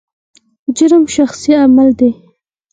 [0.75, 2.11] جرم شخصي عمل دی.